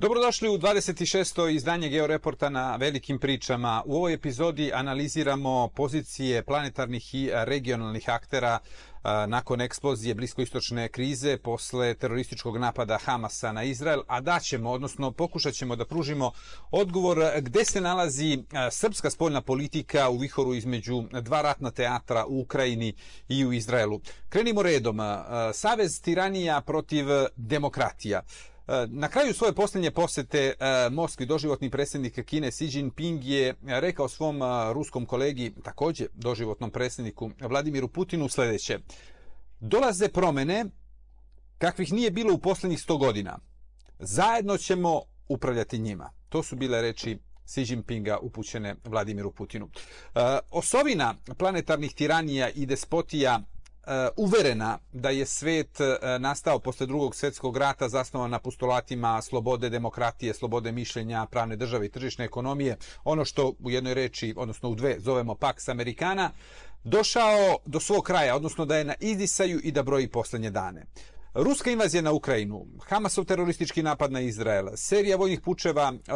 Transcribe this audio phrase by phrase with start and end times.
[0.00, 1.50] Dobrodošli u 26.
[1.50, 3.82] izdanje Georeporta na velikim pričama.
[3.86, 8.58] U ovoj epizodi analiziramo pozicije planetarnih i regionalnih aktera
[9.26, 15.76] nakon eksplozije bliskoistočne krize posle terorističkog napada Hamasa na Izrael, a daćemo, odnosno pokušat ćemo
[15.76, 16.32] da pružimo
[16.70, 18.38] odgovor gde se nalazi
[18.70, 22.94] srpska spoljna politika u vihoru između dva ratna teatra u Ukrajini
[23.28, 24.00] i u Izraelu.
[24.28, 24.98] Krenimo redom.
[25.52, 27.06] Savez tiranija protiv
[27.36, 28.22] demokratija.
[28.68, 30.54] E, na kraju svoje posljednje posete e,
[30.90, 37.30] Moskvi doživotni predsjednik Kine Xi Jinping je rekao svom e, ruskom kolegi, također doživotnom predsjedniku
[37.40, 38.78] Vladimiru Putinu sljedeće.
[39.60, 40.64] Dolaze promjene
[41.58, 43.38] kakvih nije bilo u posljednjih 100 godina.
[43.98, 46.10] Zajedno ćemo upravljati njima.
[46.28, 49.68] To su bile reči Xi Jinpinga upućene Vladimiru Putinu.
[50.14, 53.40] E, osovina planetarnih tiranija i despotija
[53.88, 59.70] Eh, uverena da je svet eh, nastao posle drugog svjetskog rata zasnovan na postulatima slobode,
[59.70, 64.74] demokratije, slobode mišljenja, pravne države i tržišne ekonomije, ono što u jednoj reči, odnosno u
[64.74, 66.30] dve, zovemo Pax Americana,
[66.84, 70.86] došao do svog kraja, odnosno da je na izdisaju i da broji poslednje dane.
[71.34, 76.12] Ruska invazija na Ukrajinu, Hamasov teroristički napad na Izrael, serija vojnih pučeva e,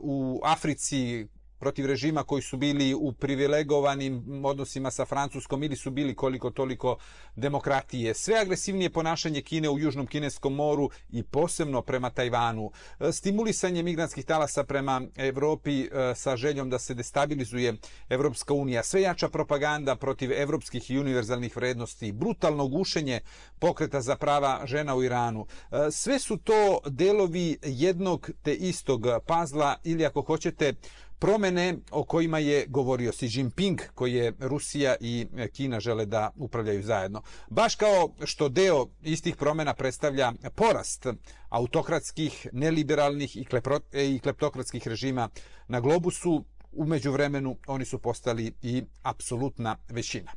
[0.00, 1.26] u Africi
[1.58, 6.96] protiv režima koji su bili u privilegovanim odnosima sa Francuskom ili su bili koliko toliko
[7.36, 8.14] demokratije.
[8.14, 12.70] Sve agresivnije ponašanje Kine u Južnom Kineskom moru i posebno prema Tajvanu.
[13.00, 17.74] E, stimulisanje migrantskih talasa prema Evropi e, sa željom da se destabilizuje
[18.08, 18.82] Evropska unija.
[18.82, 22.12] Sve jača propaganda protiv evropskih i univerzalnih vrednosti.
[22.12, 23.20] Brutalno gušenje
[23.58, 25.46] pokreta za prava žena u Iranu.
[25.72, 30.74] E, sve su to delovi jednog te istog pazla ili ako hoćete
[31.18, 37.22] promene o kojima je govorio Xi Jinping, koje Rusija i Kina žele da upravljaju zajedno.
[37.50, 41.06] Baš kao što deo istih promena predstavlja porast
[41.48, 43.46] autokratskih, neliberalnih i,
[43.92, 45.28] e, i kleptokratskih režima
[45.68, 50.32] na globusu, umeđu vremenu oni su postali i apsolutna većina.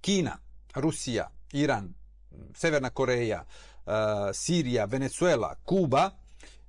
[0.00, 0.38] Kina,
[0.74, 1.94] Rusija, Iran,
[2.54, 3.90] Severna Koreja, e,
[4.34, 6.10] Sirija, Venezuela, Kuba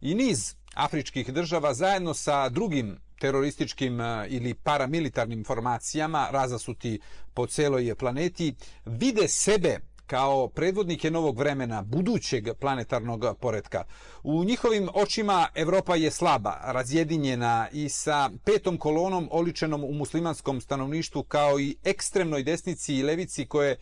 [0.01, 6.99] i niz afričkih država zajedno sa drugim terorističkim e, ili paramilitarnim formacijama razasuti
[7.33, 8.55] po celoj planeti
[8.85, 13.83] vide sebe kao predvodnike novog vremena, budućeg planetarnog poretka.
[14.23, 21.23] U njihovim očima Evropa je slaba, razjedinjena i sa petom kolonom oličenom u muslimanskom stanovništvu
[21.23, 23.77] kao i ekstremnoj desnici i levici koje e,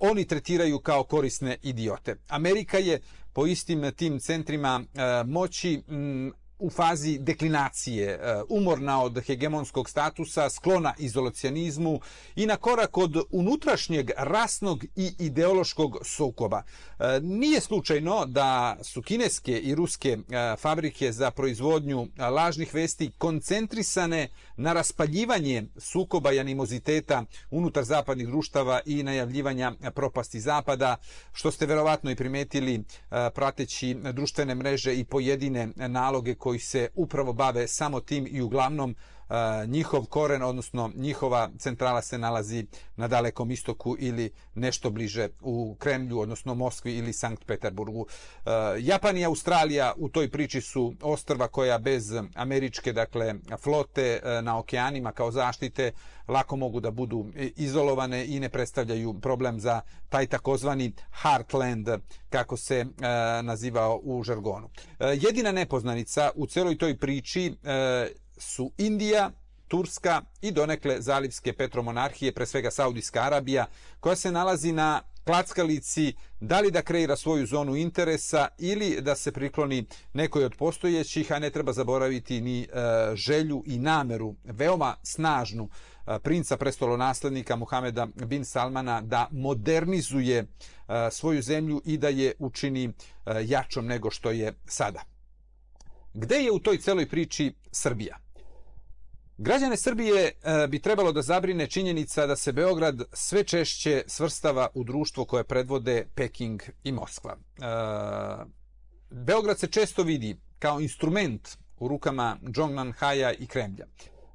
[0.00, 2.16] oni tretiraju kao korisne idiote.
[2.28, 3.00] Amerika je
[3.32, 10.50] po istim tim centrima e, moći m, u fazi deklinacije, e, umorna od hegemonskog statusa,
[10.50, 12.00] sklona izolacionizmu
[12.36, 16.62] i na korak od unutrašnjeg rasnog i ideološkog sukoba.
[16.98, 24.28] E, nije slučajno da su kineske i ruske e, fabrike za proizvodnju lažnih vesti koncentrisane
[24.56, 30.96] na raspaljivanje sukoba i animoziteta unutar zapadnih društava i najavljivanja propasti zapada,
[31.32, 32.84] što ste verovatno i primetili
[33.34, 38.94] prateći društvene mreže i pojedine naloge koji se upravo bave samo tim i uglavnom
[39.66, 46.18] njihov koren, odnosno njihova centrala se nalazi na dalekom istoku ili nešto bliže u Kremlju,
[46.18, 48.06] odnosno Moskvi ili Sankt Peterburgu.
[48.78, 55.12] Japan i Australija u toj priči su ostrva koja bez američke dakle flote na okeanima
[55.12, 55.92] kao zaštite
[56.28, 57.26] lako mogu da budu
[57.56, 60.92] izolovane i ne predstavljaju problem za taj takozvani
[61.22, 61.88] heartland
[62.30, 62.86] kako se
[63.42, 64.70] nazivao u žargonu.
[65.00, 67.56] Jedina nepoznanica u celoj toj priči
[68.38, 69.30] su Indija,
[69.68, 73.66] Turska i donekle zalivske petromonarhije, pre svega Saudijska Arabija,
[74.00, 79.32] koja se nalazi na klackalici da li da kreira svoju zonu interesa ili da se
[79.32, 82.66] prikloni nekoj od postojećih, a ne treba zaboraviti ni e,
[83.14, 85.68] želju i nameru, veoma snažnu
[86.06, 90.46] e, princa prestolonaslednika Muhameda bin Salmana da modernizuje e,
[91.10, 92.92] svoju zemlju i da je učini e,
[93.44, 95.02] jačom nego što je sada.
[96.14, 98.23] Gde je u toj celoj priči Srbija?
[99.38, 104.84] Građane Srbije e, bi trebalo da zabrine činjenica da se Beograd sve češće svrstava u
[104.84, 107.36] društvo koje predvode Peking i Moskva.
[107.36, 107.64] E,
[109.10, 111.48] Beograd se često vidi kao instrument
[111.78, 113.86] u rukama Džongnan Haja i Kremlja.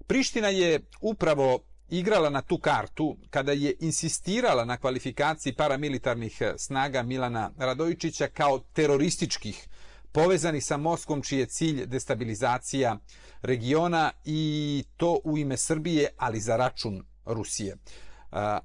[0.08, 1.60] Priština je upravo
[1.90, 9.69] igrala na tu kartu kada je insistirala na kvalifikaciji paramilitarnih snaga Milana Radojičića kao terorističkih
[10.12, 12.98] povezani sa Moskom čiji je cilj destabilizacija
[13.42, 17.72] regiona i to u ime Srbije, ali za račun Rusije.
[17.72, 17.78] E,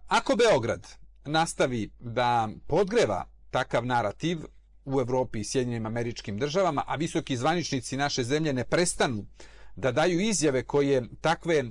[0.08, 0.86] ako Beograd
[1.24, 4.38] nastavi da podgreva takav narativ,
[4.84, 9.26] u Evropi i Sjedinjenim američkim državama, a visoki zvaničnici naše zemlje ne prestanu
[9.76, 11.64] da daju izjave koje takve e,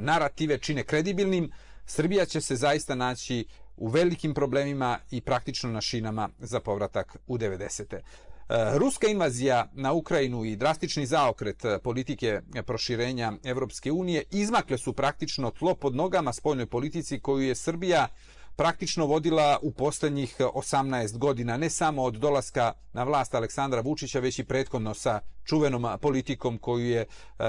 [0.00, 1.52] narative čine kredibilnim,
[1.86, 3.46] Srbija će se zaista naći
[3.76, 7.98] u velikim problemima i praktično na šinama za povratak u 90.
[8.48, 14.78] E, ruska invazija na Ukrajinu i drastični zaokret e, politike e, proširenja Evropske unije izmakle
[14.78, 18.08] su praktično tlo pod nogama spoljnoj politici koju je Srbija
[18.56, 24.20] praktično vodila u posljednjih eh, 18 godina, ne samo od dolaska na vlast Aleksandra Vučića,
[24.20, 27.44] već i prethodno sa čuvenom eh, politikom koju je, e,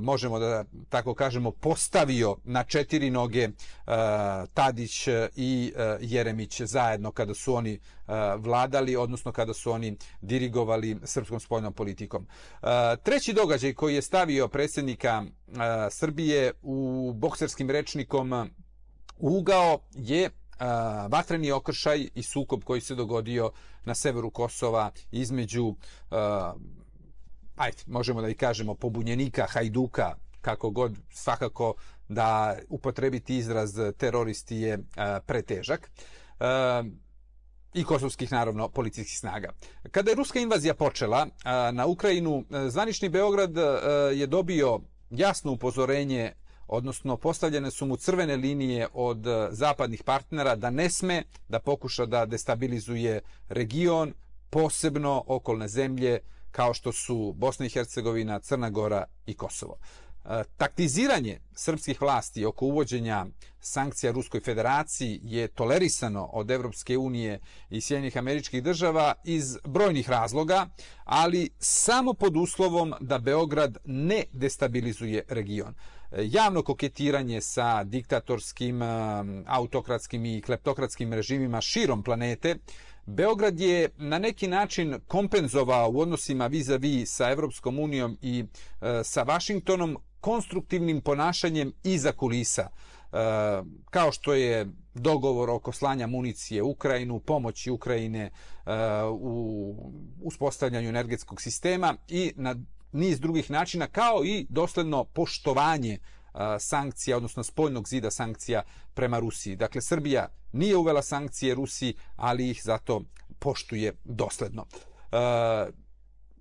[0.00, 3.50] možemo da tako kažemo, postavio na četiri noge e,
[4.54, 7.80] Tadić i e, Jeremić zajedno kada su oni
[8.36, 12.26] vladali, odnosno kada su oni dirigovali srpskom spoljnom politikom.
[13.02, 15.22] Treći događaj koji je stavio predsjednika
[15.90, 18.50] Srbije u bokserskim rečnikom
[19.18, 20.30] ugao je
[21.08, 23.52] vatreni okršaj i sukob koji se dogodio
[23.84, 25.74] na severu Kosova između
[27.56, 31.74] ajde, možemo da i kažemo pobunjenika, hajduka, kako god svakako
[32.08, 34.78] da upotrebiti izraz teroristi je
[35.26, 35.90] pretežak.
[37.74, 39.52] I kosovskih, naravno, policijskih snaga.
[39.90, 41.26] Kada je ruska invazija počela
[41.72, 43.56] na Ukrajinu, zvanični Beograd
[44.14, 44.80] je dobio
[45.10, 46.32] jasno upozorenje
[46.66, 52.06] odnosno postavljene su mu crvene linije od e, zapadnih partnera da ne sme da pokuša
[52.06, 54.14] da destabilizuje region,
[54.50, 56.18] posebno okolne zemlje
[56.50, 59.76] kao što su Bosna i Hercegovina, Crna Gora i Kosovo.
[60.24, 63.26] E, taktiziranje srpskih vlasti oko uvođenja
[63.60, 67.40] sankcija Ruskoj federaciji je tolerisano od Evropske unije
[67.70, 70.66] i Sjedinjenih američkih država iz brojnih razloga,
[71.04, 75.74] ali samo pod uslovom da Beograd ne destabilizuje region
[76.16, 78.86] E, javno koketiranje sa diktatorskim, e,
[79.46, 82.56] autokratskim i kleptokratskim režimima širom planete,
[83.06, 88.44] Beograd je na neki način kompenzovao u odnosima vis-a-vis sa Evropskom unijom i
[88.80, 92.68] e, sa Vašingtonom konstruktivnim ponašanjem iza kulisa,
[93.90, 98.30] kao što je dogovor oko slanja municije Ukrajinu, pomoći Ukrajine
[99.10, 99.74] u
[100.22, 102.54] uspostavljanju energetskog sistema i na
[102.94, 105.98] niz drugih načina, kao i dosledno poštovanje
[106.58, 108.62] sankcija, odnosno spoljnog zida sankcija
[108.94, 109.56] prema Rusiji.
[109.56, 113.02] Dakle, Srbija nije uvela sankcije Rusiji, ali ih zato
[113.38, 114.66] poštuje dosledno.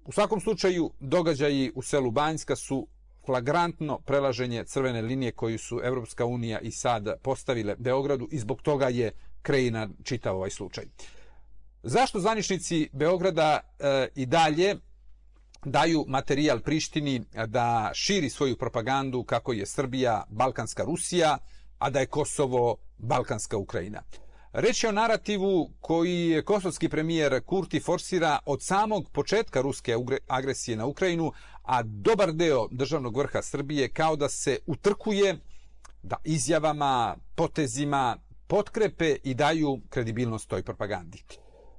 [0.05, 2.87] U svakom slučaju, događaji u selu Banjska su
[3.25, 8.89] flagrantno prelaženje crvene linije koju su Evropska unija i sad postavile Beogradu i zbog toga
[8.89, 9.11] je
[9.41, 10.85] krejina čitao ovaj slučaj.
[11.83, 14.75] Zašto zvaničnici Beograda e, i dalje
[15.65, 21.37] daju materijal Prištini eh, da širi svoju propagandu kako je Srbija balkanska Rusija,
[21.79, 24.01] a da je Kosovo balkanska Ukrajina.
[24.53, 29.95] Reč je o narativu koji je kosovski premijer Kurti forsira od samog početka ruske
[30.27, 31.31] agresije na Ukrajinu,
[31.63, 35.37] a dobar deo državnog vrha Srbije kao da se utrkuje
[36.03, 38.17] da izjavama, potezima
[38.47, 41.23] potkrepe i daju kredibilnost toj propagandi.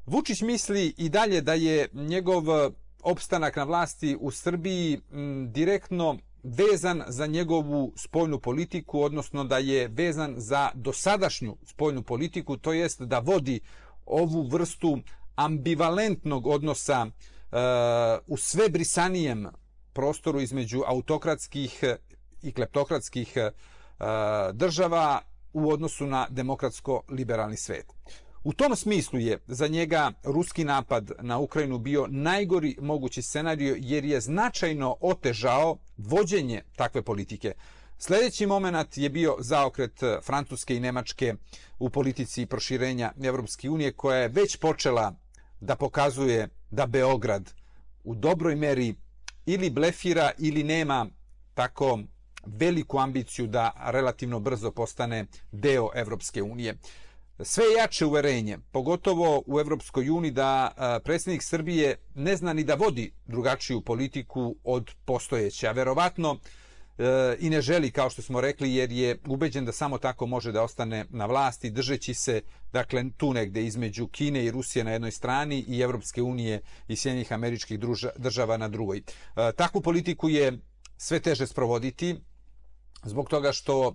[0.06, 2.44] Vučić misli i dalje da je njegov
[3.04, 9.88] opstanak na vlasti u Srbiji m, direktno vezan za njegovu spoljnu politiku, odnosno da je
[9.88, 13.60] vezan za dosadašnju spoljnu politiku, to jest da vodi
[14.06, 14.98] ovu vrstu
[15.36, 17.10] ambivalentnog odnosa e,
[18.26, 19.46] u sve brisanijem
[19.92, 21.84] prostoru između autokratskih
[22.42, 23.50] i kleptokratskih e,
[24.52, 25.20] država
[25.52, 27.86] u odnosu na demokratsko-liberalni svet.
[28.44, 34.04] U tom smislu je za njega ruski napad na Ukrajinu bio najgori mogući scenario jer
[34.04, 37.52] je značajno otežao vođenje takve politike.
[37.98, 41.34] Sljedeći moment je bio zaokret Francuske i Nemačke
[41.78, 45.14] u politici proširenja Evropske unije koja je već počela
[45.60, 47.52] da pokazuje da Beograd
[48.04, 48.94] u dobroj meri
[49.46, 51.06] ili blefira ili nema
[51.54, 51.98] tako
[52.46, 56.78] veliku ambiciju da relativno brzo postane deo Evropske unije
[57.40, 60.70] sve jače uverenje, pogotovo u Evropskoj uniji, da
[61.04, 65.72] predsjednik Srbije ne zna ni da vodi drugačiju politiku od postojeća.
[65.72, 66.38] Verovatno
[66.98, 70.52] e, i ne želi, kao što smo rekli, jer je ubeđen da samo tako može
[70.52, 75.10] da ostane na vlasti, držeći se dakle, tu negde između Kine i Rusije na jednoj
[75.10, 77.78] strani i Evropske unije i Sjedinjih američkih
[78.16, 78.98] država na drugoj.
[78.98, 79.02] E,
[79.56, 80.58] takvu politiku je
[80.96, 82.16] sve teže sprovoditi,
[83.04, 83.94] zbog toga što e,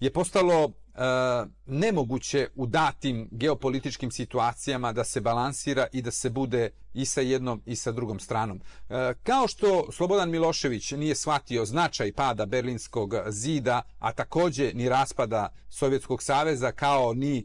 [0.00, 6.70] je postalo Eh, nemoguće u datim geopolitičkim situacijama da se balansira i da se bude
[6.94, 8.60] i sa jednom i sa drugom stranom.
[8.90, 15.48] E, kao što Slobodan Milošević nije shvatio značaj pada Berlinskog zida, a takođe ni raspada
[15.68, 17.44] Sovjetskog saveza, kao ni e,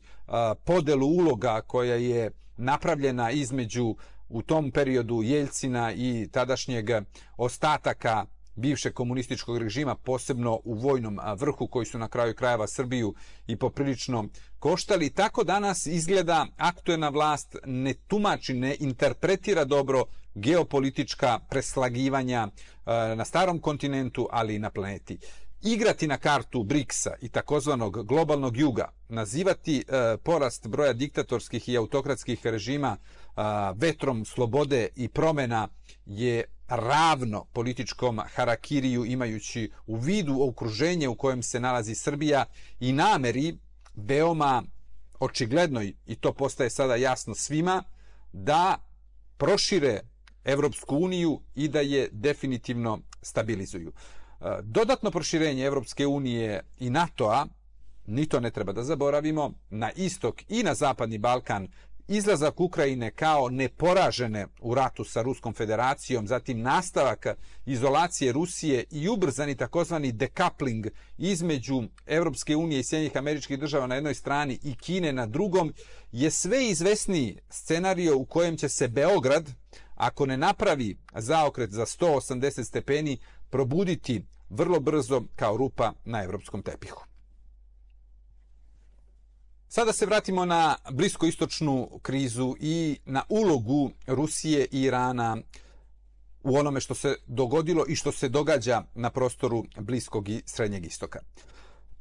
[0.63, 3.95] podelu uloga koja je napravljena između
[4.29, 6.89] u tom periodu Jeljcina i tadašnjeg
[7.37, 8.25] ostataka
[8.59, 13.13] bivšeg komunističkog režima, posebno u vojnom vrhu koji su na kraju krajeva Srbiju
[13.47, 14.25] i poprilično
[14.59, 15.09] koštali.
[15.09, 20.03] Tako danas izgleda aktuelna vlast ne tumači, ne interpretira dobro
[20.35, 22.47] geopolitička preslagivanja
[23.15, 25.17] na starom kontinentu, ali i na planeti.
[25.61, 32.45] Igrati na kartu BRICS-a i takozvanog globalnog juga, nazivati e, porast broja diktatorskih i autokratskih
[32.45, 33.41] režima e,
[33.75, 35.67] vetrom slobode i promena
[36.05, 42.45] je ravno političkom harakiriju imajući u vidu okruženje u kojem se nalazi Srbija
[42.79, 43.57] i nameri
[43.95, 44.63] veoma
[45.19, 47.83] očiglednoj i to postaje sada jasno svima
[48.33, 48.77] da
[49.37, 49.99] prošire
[50.43, 53.91] Evropsku uniju i da je definitivno stabilizuju.
[54.63, 57.45] Dodatno proširenje Evropske unije i NATO-a,
[58.05, 61.67] ni to ne treba da zaboravimo, na istok i na zapadni Balkan
[62.09, 67.27] izlazak Ukrajine kao neporažene u ratu sa Ruskom federacijom, zatim nastavak
[67.65, 74.13] izolacije Rusije i ubrzani takozvani decoupling između Evropske unije i Sjednjih američkih država na jednoj
[74.13, 75.73] strani i Kine na drugom,
[76.11, 79.51] je sve izvesniji scenario u kojem će se Beograd,
[79.95, 83.17] ako ne napravi zaokret za 180 stepeni,
[83.49, 87.09] probuditi vrlo brzo kao rupa na evropskom tepihu.
[89.67, 95.37] Sada se vratimo na bliskoistočnu krizu i na ulogu Rusije i Irana
[96.43, 101.19] u onome što se dogodilo i što se događa na prostoru Bliskog i Srednjeg istoka.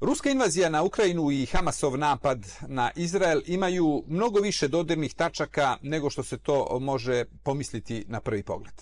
[0.00, 6.10] Ruska invazija na Ukrajinu i Hamasov napad na Izrael imaju mnogo više dodirnih tačaka nego
[6.10, 8.74] što se to može pomisliti na prvi pogled.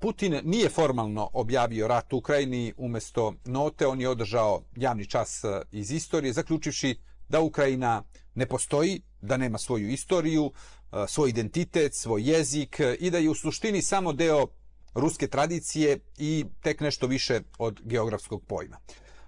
[0.00, 5.62] Putin nije formalno objavio rat u Ukrajini umjesto note, on je održao javni čas e,
[5.72, 8.02] iz istorije, zaključivši da Ukrajina
[8.34, 10.52] ne postoji, da nema svoju istoriju,
[10.92, 14.46] e, svoj identitet, svoj jezik e, i da je u suštini samo deo
[14.94, 18.78] ruske tradicije i tek nešto više od geografskog pojma.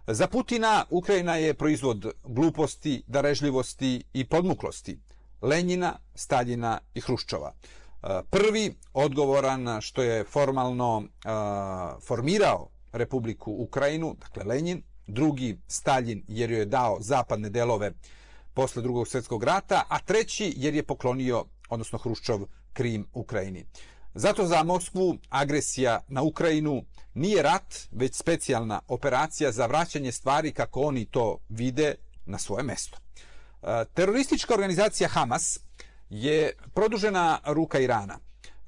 [0.07, 4.99] Za Putina Ukrajina je proizvod gluposti, darežljivosti i podmuklosti
[5.43, 7.53] Lenjina, Staljina i Hruščova.
[8.31, 11.03] Prvi odgovoran što je formalno
[12.07, 17.93] formirao Republiku Ukrajinu, dakle Lenin, drugi Stalin jer joj je dao zapadne delove
[18.55, 22.41] posle drugog svjetskog rata, a treći jer je poklonio, odnosno Hruščov,
[22.73, 23.65] Krim Ukrajini.
[24.15, 26.83] Zato za Moskvu agresija na Ukrajinu
[27.15, 31.95] nije rat, već specijalna operacija za vraćanje stvari kako oni to vide
[32.27, 32.99] na svoje mesto.
[33.95, 35.59] Teroristička organizacija Hamas
[36.11, 38.19] je produžena ruka Irana.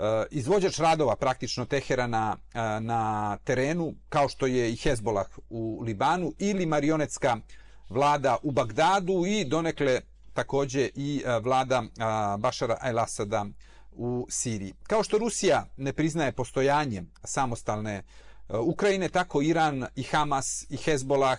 [0.01, 6.33] E, izvođač radova praktično Teherana e, na terenu, kao što je i Hezbolah u Libanu,
[6.39, 7.37] ili marionetska
[7.89, 10.01] vlada u Bagdadu i donekle
[10.33, 11.83] takođe i e, vlada
[12.39, 13.47] Bašara el-Asada
[13.93, 14.75] u Siriji.
[14.83, 18.03] Kao što Rusija ne priznaje postojanje samostalne
[18.49, 21.39] Ukrajine, tako Iran i Hamas i Hezbolah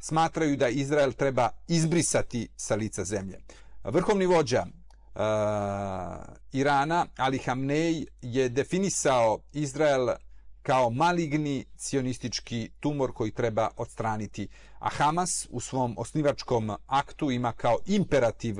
[0.00, 3.38] smatraju da Izrael treba izbrisati sa lica zemlje.
[3.84, 4.66] Vrhovni vođa
[5.18, 5.24] uh,
[6.52, 10.08] Irana, Ali Hamnej je definisao Izrael
[10.62, 14.48] kao maligni cionistički tumor koji treba odstraniti.
[14.78, 18.56] A Hamas u svom osnivačkom aktu ima kao imperativ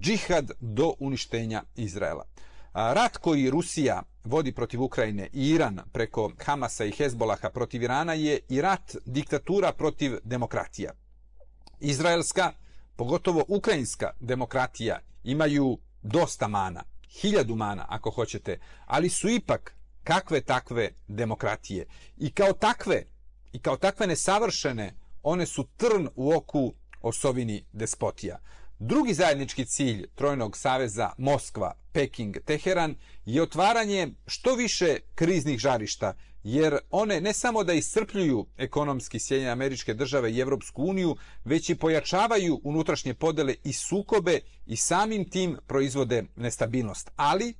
[0.00, 2.24] džihad do uništenja Izraela.
[2.24, 8.12] Eh, rat koji Rusija vodi protiv Ukrajine i Iran preko Hamasa i Hezbolaha protiv Irana
[8.12, 10.92] je i rat diktatura protiv demokratija.
[11.80, 12.52] Izraelska,
[12.96, 16.84] pogotovo ukrajinska demokratija imaju dosta mana,
[17.20, 21.86] hiljadu mana ako hoćete, ali su ipak kakve takve demokratije.
[22.16, 23.04] I kao takve,
[23.52, 28.38] i kao takve nesavršene, one su trn u oku osovini despotija.
[28.78, 36.14] Drugi zajednički cilj Trojnog saveza Moskva, Peking, Teheran je otvaranje što više kriznih žarišta,
[36.44, 41.74] jer one ne samo da iscrpljuju ekonomski Sjedinje američke države i Evropsku uniju, već i
[41.74, 47.10] pojačavaju unutrašnje podele i sukobe i samim tim proizvode nestabilnost.
[47.16, 47.54] Ali,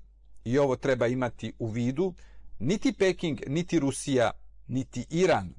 [0.45, 2.15] i ovo treba imati u vidu,
[2.59, 4.31] niti Peking, niti Rusija,
[4.69, 5.55] niti Iran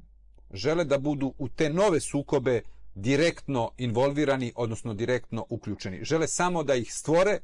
[0.54, 2.62] žele da budu u te nove sukobe
[2.96, 6.04] direktno involvirani, odnosno direktno uključeni.
[6.04, 7.40] Žele samo da ih stvore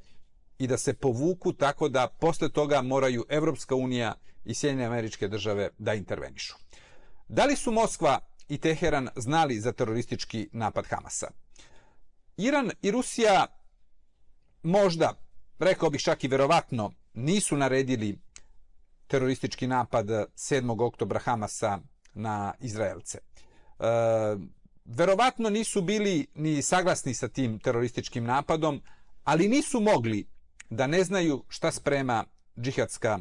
[0.60, 4.14] i da se povuku tako da posle toga moraju Evropska unija
[4.46, 6.56] i Sjedinjene američke države da intervenišu.
[7.28, 11.28] Da li su Moskva i Teheran znali za teroristički napad Hamasa?
[12.38, 13.46] Iran i Rusija
[14.64, 15.14] možda,
[15.60, 18.20] rekao bih čak i verovatno, nisu naredili
[19.08, 20.86] teroristički napad 7.
[20.86, 21.80] oktobra Hamasa
[22.14, 23.18] na Izraelce.
[23.18, 23.84] E,
[24.86, 28.82] verovatno nisu bili ni saglasni sa tim terorističkim napadom,
[29.24, 30.28] ali nisu mogli
[30.70, 32.26] da ne znaju šta sprema
[32.60, 33.20] džihadska,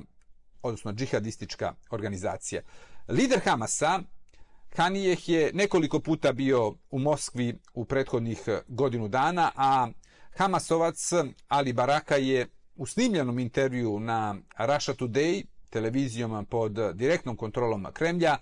[0.63, 2.63] odnosno džihadistička organizacija.
[3.09, 4.01] Lider Hamasa,
[4.77, 9.89] Hanijeh je nekoliko puta bio u Moskvi u prethodnih eh, godinu dana, a
[10.37, 11.11] Hamasovac
[11.49, 12.47] Ali Baraka je
[12.77, 18.37] u snimljenom intervju na Russia Today, televizijom pod direktnom kontrolom Kremlja,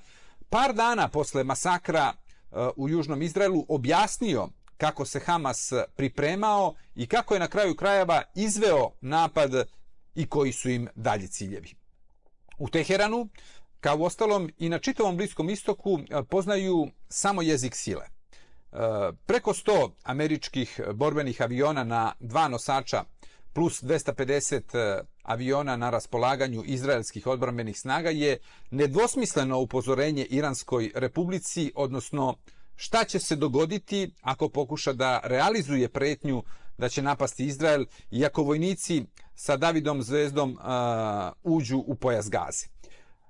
[0.51, 7.35] par dana posle masakra eh, u Južnom Izraelu objasnio kako se Hamas pripremao i kako
[7.35, 9.51] je na kraju krajeva izveo napad
[10.15, 11.86] i koji su im dalji ciljevi.
[12.59, 13.29] U Teheranu,
[13.81, 18.05] kao u ostalom i na čitavom Bliskom istoku, e, poznaju samo jezik sile.
[18.05, 18.77] E,
[19.27, 23.05] preko 100 američkih borbenih aviona na dva nosača
[23.53, 28.39] plus 250 e, aviona na raspolaganju izraelskih odbranbenih snaga je
[28.71, 32.37] nedvosmisleno upozorenje Iranskoj republici, odnosno
[32.77, 36.43] šta će se dogoditi ako pokuša da realizuje pretnju
[36.79, 39.05] da će napasti Izrael i ako vojnici
[39.35, 42.67] sa Davidom zvezdom uh, uđu u pojas gaze.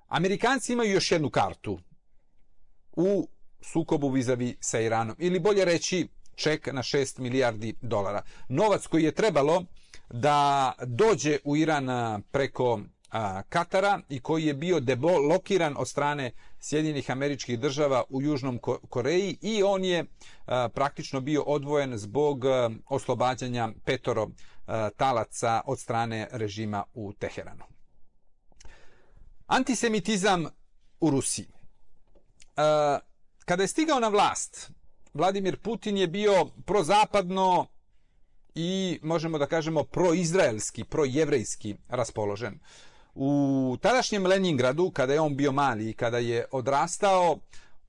[0.09, 1.79] Amerikanci imaju još jednu kartu
[2.93, 3.29] u
[3.61, 8.23] sukobu vizavi sa Iranom, ili bolje reći ček na 6 milijardi dolara.
[8.49, 9.65] Novac koji je trebalo
[10.11, 11.89] da dođe u Iran
[12.23, 12.81] preko
[13.17, 18.59] a, Katara i koji je bio deblokiran od strane Sjedinjenih američkih država u Južnom
[18.89, 20.05] Koreji i on je
[20.47, 24.29] a, praktično bio odvojen zbog a, oslobađanja petoro
[24.67, 27.65] a, talaca od strane režima u Teheranu.
[29.47, 30.47] Antisemitizam
[31.01, 31.47] u Rusiji.
[32.57, 32.99] A,
[33.45, 34.71] kada je stigao na vlast,
[35.15, 37.67] Vladimir Putin je bio prozapadno
[38.55, 42.59] i možemo da kažemo proizraelski, projevrejski raspoložen.
[43.19, 47.39] U tadašnjem Leningradu, kada je on bio mali i kada je odrastao,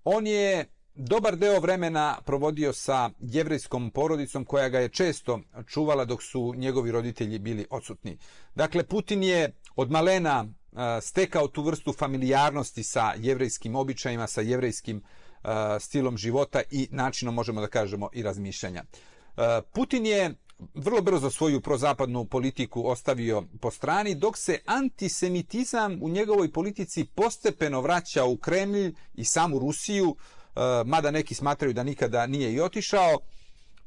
[0.03, 0.65] on je
[0.96, 6.91] dobar deo vremena provodio sa jevrejskom porodicom koja ga je često čuvala dok su njegovi
[6.91, 8.17] roditelji bili odsutni.
[8.55, 14.98] Dakle, Putin je od malena e, stekao tu vrstu familijarnosti sa jevrejskim običajima, sa jevrejskim
[14.98, 18.83] e, stilom života i načinom, možemo da kažemo, i razmišljanja.
[18.83, 20.33] E, Putin je
[20.74, 27.81] vrlo brzo svoju prozapadnu politiku ostavio po strani, dok se antisemitizam u njegovoj politici postepeno
[27.81, 33.20] vraća u Kremlj i samu Rusiju, e, mada neki smatraju da nikada nije i otišao,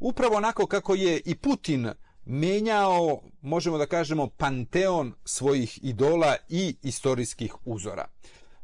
[0.00, 1.88] upravo onako kako je i Putin
[2.24, 8.04] menjao, možemo da kažemo, panteon svojih idola i istorijskih uzora.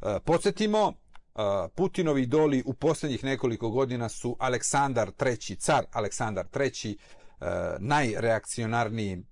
[0.02, 1.40] E, podsjetimo, e,
[1.74, 6.96] Putinovi idoli u posljednjih nekoliko godina su Aleksandar III, car Aleksandar III,
[7.40, 9.22] E, najreakcionarniji e,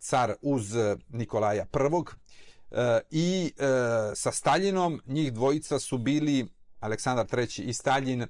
[0.00, 0.74] car uz
[1.08, 3.20] Nikolaja e, I.
[3.20, 3.52] I
[4.14, 6.46] sa Staljinom njih dvojica su bili
[6.80, 8.26] Aleksandar III i Staljin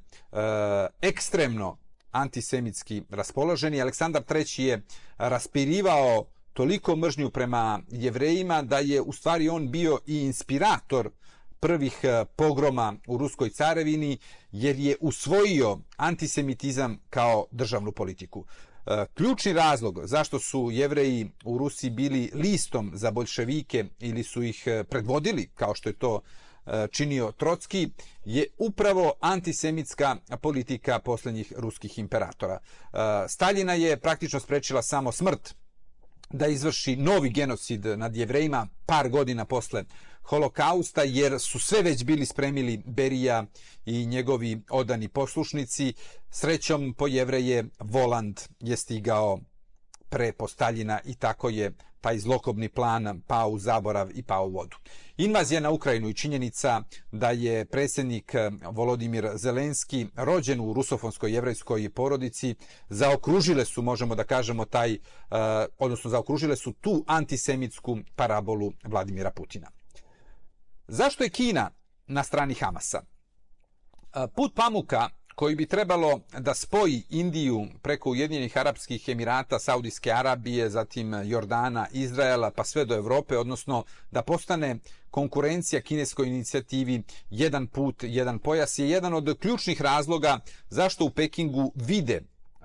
[1.01, 1.79] ekstremno
[2.11, 3.81] antisemitski raspoloženi.
[3.81, 4.83] Aleksandar III je
[5.19, 11.11] raspirivao toliko mržnju prema jevrejima da je u stvari on bio i inspirator
[11.61, 12.01] prvih
[12.37, 14.19] pogroma u Ruskoj carevini
[14.55, 18.45] jer je usvojio antisemitizam kao državnu politiku.
[18.87, 24.63] E, ključni razlog zašto su jevreji u Rusiji bili listom za bolševike ili su ih
[24.67, 26.21] e, predvodili, kao što je to
[26.67, 27.89] e, činio Trotski,
[28.25, 32.59] je upravo antisemitska politika posljednjih ruskih imperatora.
[33.29, 35.55] Staljina je praktično sprečila samo smrt
[36.31, 39.85] da izvrši novi genocid nad jevrejima par godina posle
[40.25, 43.45] holokausta, jer su sve već bili spremili Berija
[43.87, 45.95] i njegovi odani poslušnici.
[46.31, 49.39] Srećom po jevreje Voland je stigao
[50.09, 54.77] pre Postaljina i tako je taj zlokobni plan pao u zaborav i pao u vodu.
[55.17, 56.83] Invazija na Ukrajinu i činjenica
[57.13, 58.35] da je predsjednik
[58.73, 62.55] Volodimir Zelenski rođen u rusofonskoj jevrejskoj porodici
[62.89, 64.99] zaokružile su, možemo da kažemo, taj, eh,
[65.79, 69.74] odnosno zaokružile su tu antisemitsku parabolu Vladimira Putina.
[70.89, 71.71] Zašto je Kina
[72.07, 73.03] na strani Hamasa?
[74.15, 80.71] E, put pamuka koji bi trebalo da spoji Indiju preko Ujedinjenih Arabskih Emirata, Saudijske Arabije,
[80.71, 84.77] zatim Jordana, Izraela, pa sve do Evrope, odnosno da postane
[85.11, 91.73] konkurencija kineskoj inicijativi Jedan put, jedan pojas, je jedan od ključnih razloga zašto u Pekingu
[91.75, 92.21] vide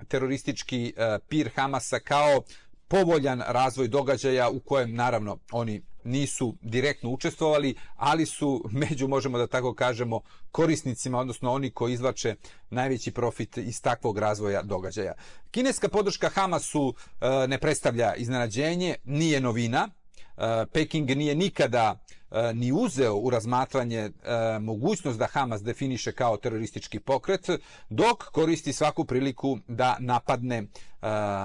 [0.08, 2.42] teroristički e, pir Hamasa kao
[2.88, 9.46] povoljan razvoj događaja u kojem naravno oni nisu direktno učestvovali, ali su među, možemo da
[9.46, 12.34] tako kažemo, korisnicima, odnosno oni koji izvače
[12.70, 15.14] najveći profit iz takvog razvoja događaja.
[15.50, 22.72] Kineska podrška Hamasu e, ne predstavlja iznenađenje, nije novina, e, Peking nije nikada E, ni
[22.72, 24.10] uzeo u razmatranje e,
[24.60, 27.48] mogućnost da Hamas definiše kao teroristički pokret,
[27.88, 30.66] dok koristi svaku priliku da napadne e,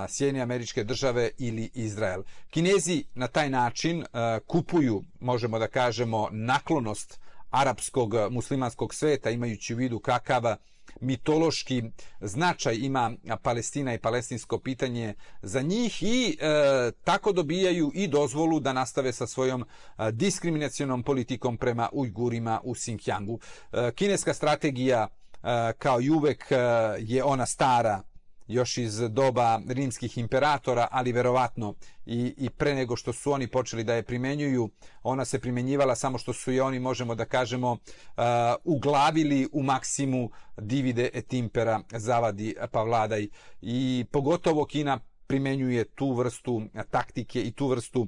[0.09, 2.23] Sjedinje američke države ili Izrael.
[2.49, 4.05] Kinezi na taj način
[4.47, 7.19] kupuju, možemo da kažemo, naklonost
[7.49, 10.57] arapskog muslimanskog sveta, imajući u vidu kakava
[11.01, 11.83] mitološki
[12.21, 18.73] značaj ima Palestina i palestinsko pitanje za njih i e, tako dobijaju i dozvolu da
[18.73, 23.39] nastave sa svojom e, diskriminacionom politikom prema Ujgurima u Xinjiangu.
[23.71, 26.55] E, kineska strategija e, kao i uvek e,
[26.99, 28.03] je ona stara
[28.47, 31.73] još iz doba rimskih imperatora, ali verovatno
[32.05, 34.69] i, i pre nego što su oni počeli da je primenjuju,
[35.03, 38.23] ona se primenjivala samo što su i oni, možemo da kažemo, uh,
[38.63, 43.27] uglavili u maksimu divide et impera, zavadi pa vladaj.
[43.61, 48.07] I pogotovo Kina primenjuje tu vrstu taktike i tu vrstu uh,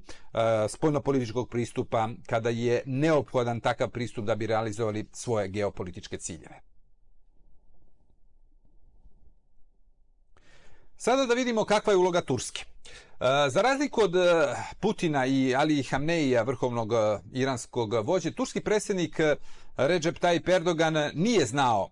[0.69, 6.66] spoljnopolitičkog pristupa kada je neophodan takav pristup da bi realizovali svoje geopolitičke ciljeve.
[10.99, 12.63] Sada da vidimo kakva je uloga Turske.
[12.63, 19.19] E, za razliku od e, Putina i Ali Hamneija, vrhovnog e, iranskog vođe, turski predsjednik
[19.19, 19.36] e,
[19.77, 21.89] Recep Tayyip Erdogan nije znao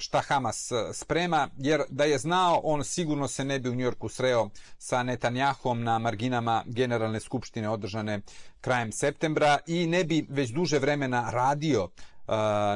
[0.00, 4.48] šta Hamas sprema, jer da je znao, on sigurno se ne bi u Njorku sreo
[4.78, 8.20] sa Netanjahom na marginama Generalne skupštine održane
[8.60, 11.88] krajem septembra i ne bi već duže vremena radio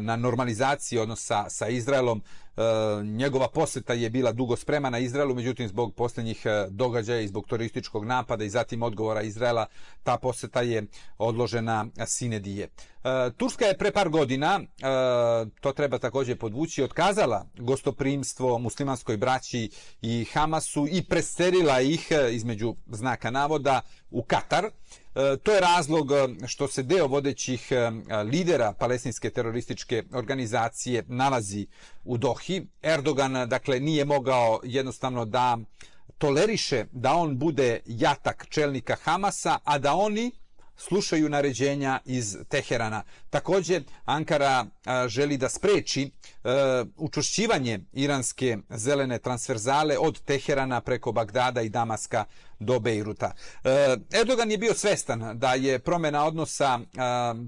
[0.00, 2.22] na normalizaciji odnosa sa Izraelom.
[2.56, 7.46] E, njegova poseta je bila dugo spremana Izraelu, međutim zbog posljednjih e, događaja i zbog
[7.46, 9.66] turističkog napada i zatim odgovora Izraela,
[10.02, 10.86] ta poseta je
[11.18, 12.64] odložena Sinedije.
[12.64, 14.60] E, Turska je pre par godina,
[15.60, 19.70] to treba također podvući, otkazala gostoprimstvo muslimanskoj braći
[20.02, 24.70] i Hamasu i preserila ih između znaka navoda u Katar.
[25.14, 27.90] E, to je razlog e, što se deo vodećih e,
[28.22, 31.66] lidera palestinske terorističke organizacije nalazi
[32.04, 32.66] u Dohi.
[32.82, 35.58] Erdogan, dakle, nije mogao jednostavno da
[36.18, 40.30] toleriše da on bude jatak čelnika Hamasa, a da oni
[40.76, 43.02] slušaju naređenja iz Teherana.
[43.30, 44.66] Također, Ankara
[45.08, 46.10] želi da spreči e,
[46.96, 52.24] učušćivanje iranske zelene transverzale od Teherana preko Bagdada i Damaska
[52.58, 53.32] do Bejruta.
[53.64, 56.80] E, Erdogan je bio svestan da je promjena odnosa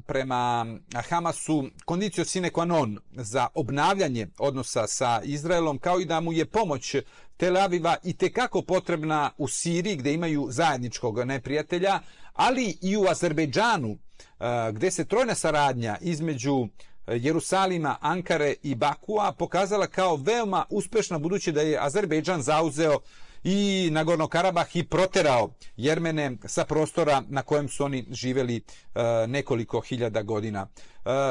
[0.07, 0.67] prema
[1.09, 6.45] Hamasu kondicio sine qua non za obnavljanje odnosa sa Izraelom, kao i da mu je
[6.45, 6.97] pomoć
[7.37, 12.01] Tel Aviva i tekako potrebna u Siriji gdje imaju zajedničkog neprijatelja,
[12.37, 13.97] ali i u Azerbejdžanu
[14.41, 16.69] eh, gdje se trojna saradnja između
[17.07, 22.99] eh, Jerusalima, Ankare i Bakua pokazala kao veoma uspešna budući da je Azerbejdžan zauzeo
[23.45, 29.81] i Nagorno Karabah i proterao Jermene sa prostora na kojem su oni živeli eh, nekoliko
[29.81, 30.67] hiljada godina.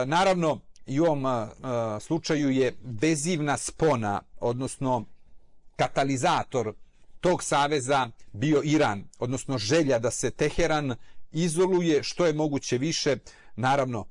[0.06, 1.50] Naravno, i u ovom
[2.00, 5.06] slučaju je vezivna spona, odnosno
[5.76, 6.74] katalizator
[7.22, 10.96] tog saveza bio Iran, odnosno želja da se Teheran
[11.32, 13.18] izoluje što je moguće više,
[13.56, 14.06] naravno,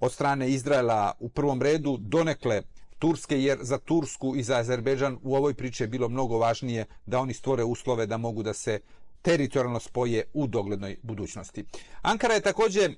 [0.00, 2.62] od strane Izraela u prvom redu, donekle
[2.98, 7.18] Turske, jer za Tursku i za Azerbeđan u ovoj priči je bilo mnogo važnije da
[7.18, 8.80] oni stvore uslove da mogu da se
[9.22, 11.64] teritorijalno spoje u doglednoj budućnosti.
[12.02, 12.94] Ankara je također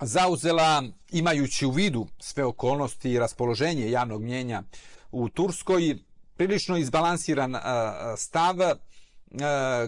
[0.00, 4.62] zauzela, imajući u vidu sve okolnosti i raspoloženje javnog mjenja
[5.12, 5.98] u Turskoj,
[6.36, 7.56] prilično izbalansiran
[8.16, 8.56] stav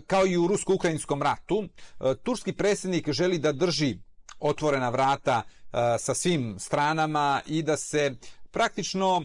[0.07, 1.64] kao i u rusko-ukrajinskom ratu.
[1.64, 3.98] E, turski predsjednik želi da drži
[4.40, 8.14] otvorena vrata e, sa svim stranama i da se
[8.50, 9.22] praktično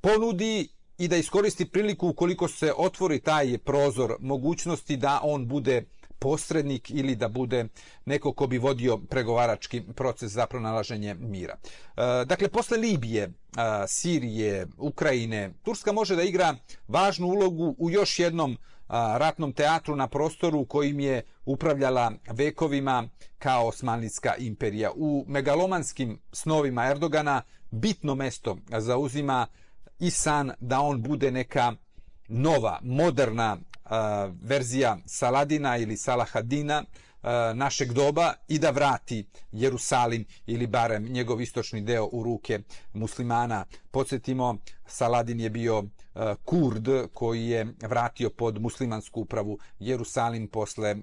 [0.00, 5.84] ponudi i da iskoristi priliku ukoliko se otvori taj prozor mogućnosti da on bude
[6.18, 7.68] posrednik ili da bude
[8.04, 11.56] neko ko bi vodio pregovarački proces za pronalaženje mira.
[11.96, 13.30] E, dakle, posle Libije, e,
[13.86, 16.54] Sirije, Ukrajine, Turska može da igra
[16.88, 18.56] važnu ulogu u još jednom e,
[19.18, 24.90] ratnom teatru na prostoru kojim je upravljala vekovima kao Osmanlijska imperija.
[24.96, 29.46] U megalomanskim snovima Erdogana bitno mesto zauzima
[29.98, 31.72] i san da on bude neka
[32.28, 33.56] nova, moderna
[34.42, 36.84] verzija Saladina ili Salahadina
[37.54, 42.60] našeg doba i da vrati Jerusalim ili barem njegov istočni deo u ruke
[42.92, 43.64] muslimana.
[43.90, 45.84] Podsjetimo, Saladin je bio
[46.44, 50.96] kurd koji je vratio pod muslimansku upravu Jerusalim posle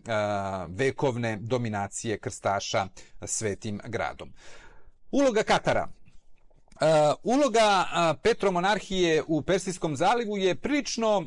[0.67, 2.87] vekovne dominacije krstaša
[3.25, 4.33] svetim gradom.
[5.11, 5.87] Uloga Katara.
[7.23, 7.85] Uloga
[8.23, 11.25] Petromonarhije u Persijskom zalivu je prilično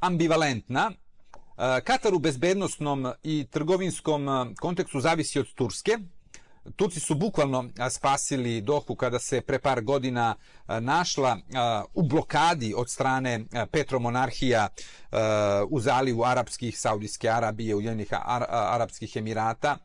[0.00, 0.90] ambivalentna.
[0.90, 5.98] E, Katar u bezbednostnom i trgovinskom e, kontekstu zavisi od Turske.
[6.76, 10.34] Turci su bukvalno spasili Dohu kada se pre par godina
[10.68, 11.38] e, našla
[11.94, 14.68] u blokadi od strane Petromonarhija
[15.68, 18.08] u zalivu Arabskih, Saudijske Arabije, Ujedinjenih
[18.50, 19.76] Arabskih Emirata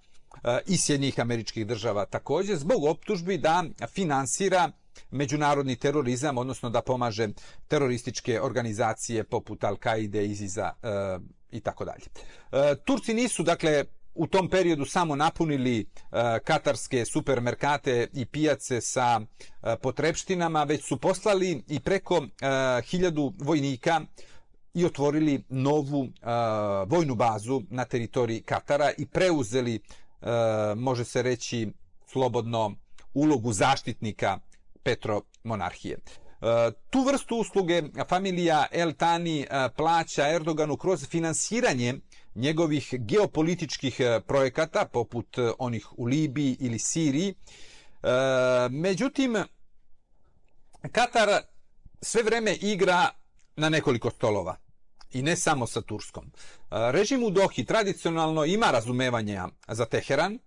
[0.67, 4.71] i Sjednjih američkih država također, zbog optužbi da finansira
[5.11, 7.27] međunarodni terorizam, odnosno da pomaže
[7.67, 11.19] terorističke organizacije poput Al-Qaide, ISIS-a e,
[11.51, 12.05] i tako dalje.
[12.51, 15.85] E, Turci nisu, dakle, u tom periodu samo napunili e,
[16.43, 24.01] katarske supermerkate i pijace sa e, potrepštinama, već su poslali i preko e, hiljadu vojnika
[24.73, 26.09] i otvorili novu e,
[26.87, 29.79] vojnu bazu na teritoriji Katara i preuzeli, e,
[30.75, 31.67] može se reći,
[32.07, 32.75] slobodno
[33.13, 34.39] ulogu zaštitnika
[34.85, 35.97] Petro monarhije.
[35.97, 41.93] E, tu vrstu usluge familija El Tani e, plaća Erdoganu kroz finansiranje
[42.35, 47.33] njegovih geopolitičkih e, projekata, poput onih u Libiji ili Siriji.
[48.69, 49.35] Međutim,
[50.91, 51.29] Katar
[52.01, 53.09] sve vreme igra
[53.55, 54.55] na nekoliko stolova
[55.11, 56.31] i ne samo sa Turskom.
[56.69, 60.39] Režim u Dohi tradicionalno ima razumevanja za Teheran,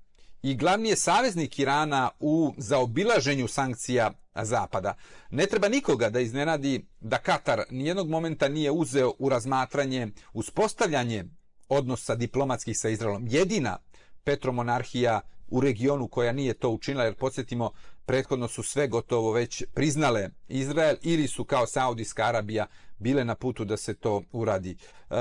[0.43, 4.95] i glavni je saveznik Irana u zaobilaženju sankcija Zapada.
[5.31, 11.25] Ne treba nikoga da iznenadi da Katar nijednog momenta nije uzeo u razmatranje uspostavljanje
[11.69, 13.27] odnosa diplomatskih sa Izraelom.
[13.29, 13.79] Jedina
[14.25, 17.71] petromonarhija u regionu koja nije to učinila, jer podsjetimo,
[18.07, 22.67] prethodno su sve gotovo već priznale Izrael ili su kao Saudijska Arabija
[22.99, 24.77] bile na putu da se to uradi.
[25.11, 25.15] E,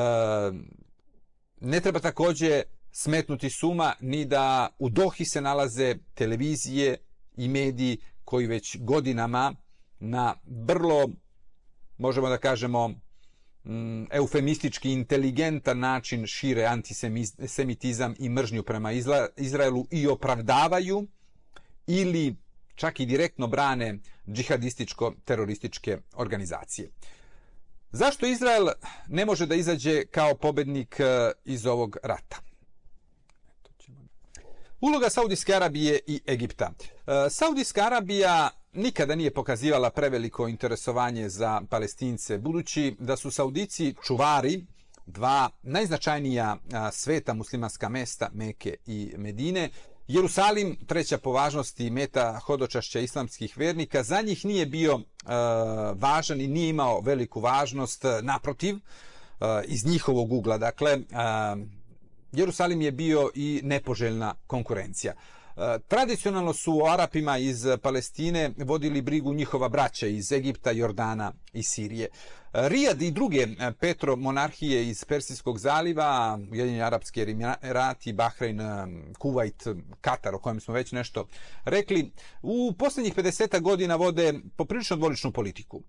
[1.61, 2.63] ne treba također
[2.99, 6.97] smetnuti suma ni da u Dohi se nalaze televizije
[7.37, 9.53] i mediji koji već godinama
[9.99, 11.09] na vrlo,
[11.97, 18.91] možemo da kažemo, mm, eufemistički inteligentan način šire antisemitizam i mržnju prema
[19.37, 21.07] Izraelu i opravdavaju
[21.87, 22.35] ili
[22.75, 26.89] čak i direktno brane džihadističko-terorističke organizacije.
[27.91, 28.67] Zašto Izrael
[29.07, 32.46] ne može da izađe kao pobednik e, iz ovog rata?
[34.81, 36.71] Uloga Saudijske Arabije i Egipta.
[37.07, 44.65] E, Saudijska Arabija nikada nije pokazivala preveliko interesovanje za palestince, budući da su Saudici čuvari
[45.05, 46.57] dva najznačajnija
[46.91, 49.69] sveta muslimanska mesta, Meke i Medine.
[50.07, 54.99] Jerusalim, treća po važnosti meta hodočašća islamskih vernika, za njih nije bio e,
[55.95, 58.79] važan i nije imao veliku važnost, naprotiv, e,
[59.65, 60.57] iz njihovog ugla.
[60.57, 60.97] Dakle,
[62.37, 65.13] Jerusalim je bio i nepoželjna konkurencija.
[65.57, 71.63] E, tradicionalno su o Arapima iz Palestine vodili brigu njihova braća iz Egipta, Jordana i
[71.63, 72.05] Sirije.
[72.05, 72.09] E,
[72.69, 78.59] Rijad i druge e, Petro monarhije iz Persijskog zaliva, Ujedinjeni Arapski Emirati, Bahrein,
[79.19, 81.27] Kuwait, Katar, o kojem smo već nešto
[81.65, 85.81] rekli, u posljednjih 50 godina vode poprilično dvoličnu politiku.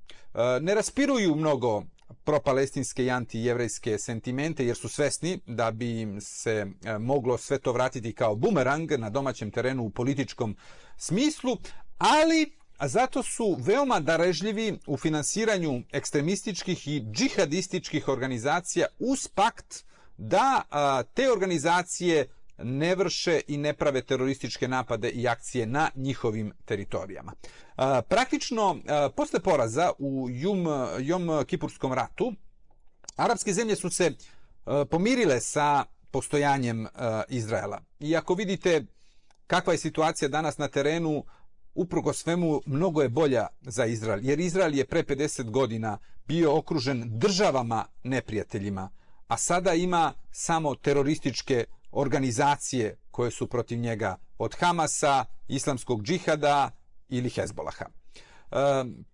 [0.60, 1.82] Ne raspiruju mnogo
[2.24, 7.72] propalestinske i antijevrejske sentimente jer su svesni da bi im se e, moglo sve to
[7.72, 10.56] vratiti kao bumerang na domaćem terenu u političkom
[10.96, 11.56] smislu,
[11.98, 19.84] ali zato su veoma darežljivi u finansiranju ekstremističkih i džihadističkih organizacija uz pakt
[20.16, 20.62] da
[21.14, 22.26] te organizacije
[22.62, 27.32] ne vrše i ne prave terorističke napade i akcije na njihovim teritorijama.
[28.08, 28.78] Praktično,
[29.16, 30.66] posle poraza u Jum,
[30.98, 32.32] Jom Kipurskom ratu,
[33.16, 34.12] arapske zemlje su se
[34.90, 36.86] pomirile sa postojanjem
[37.28, 37.80] Izraela.
[38.00, 38.86] I ako vidite
[39.46, 41.24] kakva je situacija danas na terenu,
[41.74, 44.20] uprko svemu mnogo je bolja za Izrael.
[44.22, 48.90] Jer Izrael je pre 50 godina bio okružen državama neprijateljima,
[49.26, 56.70] a sada ima samo terorističke organizacije koje su protiv njega od Hamasa, islamskog džihada
[57.08, 57.84] ili Hezbolaha.
[57.84, 58.54] E,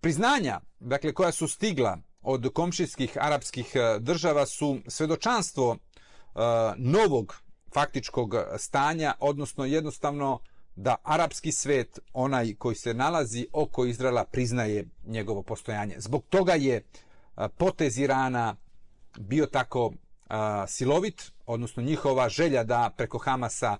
[0.01, 6.39] priznanja, dakle, koja su stigla od komšijskih arapskih e, država su svedočanstvo e,
[6.77, 7.35] novog
[7.73, 10.39] faktičkog stanja, odnosno jednostavno
[10.75, 15.95] da arapski svet, onaj koji se nalazi oko Izraela, priznaje njegovo postojanje.
[15.97, 16.83] Zbog toga je e,
[17.57, 18.55] potez Irana
[19.19, 19.93] bio tako
[20.29, 23.77] a, silovit, odnosno njihova želja da preko Hamasa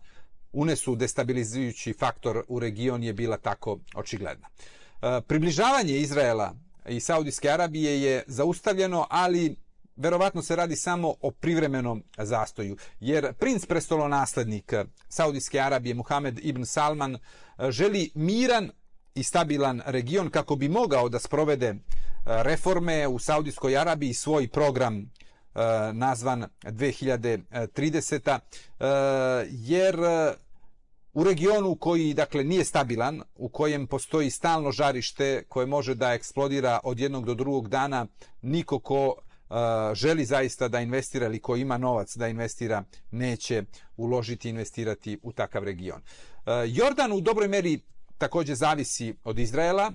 [0.53, 4.47] unesu destabilizujući faktor u region je bila tako očigledna.
[5.01, 6.55] A, približavanje Izraela
[6.89, 9.55] i Saudijske Arabije je zaustavljeno, ali
[9.95, 14.73] verovatno se radi samo o privremenom zastoju, jer princ prestolonaslednik
[15.09, 17.17] Saudijske Arabije, Muhammed ibn Salman,
[17.69, 18.71] želi miran
[19.15, 21.75] i stabilan region kako bi mogao da sprovede
[22.25, 25.11] reforme u Saudijskoj Arabiji svoj program
[25.55, 28.39] Eh, nazvan 2030.
[28.79, 28.85] Eh,
[29.49, 30.33] jer eh,
[31.13, 36.79] u regionu koji dakle nije stabilan, u kojem postoji stalno žarište koje može da eksplodira
[36.83, 38.07] od jednog do drugog dana,
[38.41, 39.15] niko ko
[39.93, 43.63] želi zaista da investira ili ko ima novac da investira, neće
[43.97, 46.01] uložiti investirati u takav region.
[46.67, 47.79] Jordan u dobroj meri
[48.17, 49.91] također zavisi od Izraela,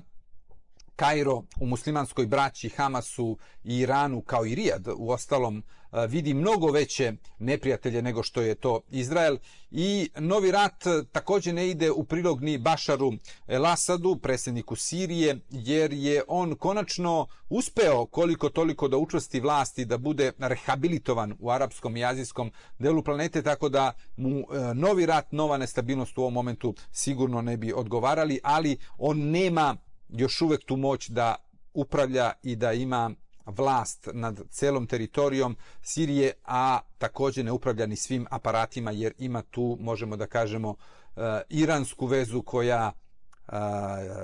[1.00, 5.58] Kairo u muslimanskoj braći Hamasu i Iranu kao i Rijad u ostalom
[5.92, 9.36] e, vidi mnogo veće neprijatelje nego što je to Izrael.
[9.70, 13.12] I novi rat e, također ne ide u prilog ni Bašaru
[13.46, 19.98] El Asadu, predsjedniku Sirije, jer je on konačno uspeo koliko toliko da učvrsti vlasti da
[19.98, 25.58] bude rehabilitovan u arapskom i azijskom delu planete, tako da mu e, novi rat, nova
[25.58, 29.76] nestabilnost u ovom momentu sigurno ne bi odgovarali, ali on nema
[30.12, 31.36] još uvek tu moć da
[31.74, 33.10] upravlja i da ima
[33.46, 39.78] vlast nad celom teritorijom Sirije, a također ne upravlja ni svim aparatima jer ima tu,
[39.80, 40.74] možemo da kažemo,
[41.16, 43.52] eh, iransku vezu koja eh,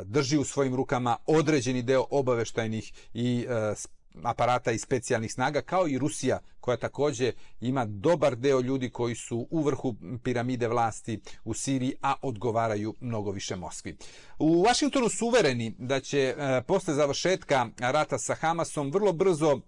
[0.04, 3.74] drži u svojim rukama određeni deo obaveštajnih i eh,
[4.22, 9.46] aparata i specijalnih snaga, kao i Rusija, koja također ima dobar deo ljudi koji su
[9.50, 13.96] u vrhu piramide vlasti u Siriji, a odgovaraju mnogo više Moskvi.
[14.38, 19.60] U Vašingtonu su uvereni da će e, posle završetka rata sa Hamasom vrlo brzo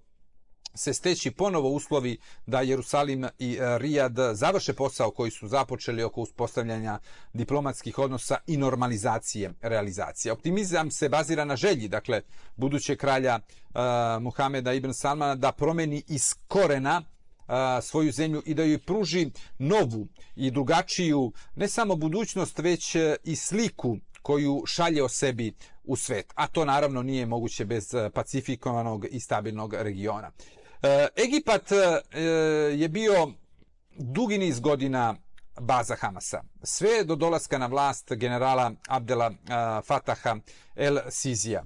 [0.75, 6.21] se steći ponovo uslovi da Jerusalim i e, Rijad završe posao koji su započeli oko
[6.21, 6.99] uspostavljanja
[7.33, 10.33] diplomatskih odnosa i normalizacije realizacije.
[10.33, 12.23] Optimizam se bazira na želji, dakle,
[12.57, 13.81] buduće kralja uh,
[14.23, 20.07] Muhameda ibn Salmana da promeni iz korena e, svoju zemlju i da joj pruži novu
[20.37, 25.53] i drugačiju ne samo budućnost, već i sliku koju šalje o sebi
[25.85, 26.33] u svet.
[26.35, 30.31] A to naravno nije moguće bez pacifikovanog i stabilnog regiona.
[30.83, 32.21] E, Egipat e,
[32.77, 33.33] je bio
[33.99, 35.15] dugi niz godina
[35.61, 36.43] baza Hamasa.
[36.63, 39.35] Sve do dolaska na vlast generala Abdela e,
[39.87, 40.37] Fataha
[40.77, 41.65] El Sizija.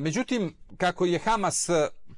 [0.00, 1.68] Međutim, kako je Hamas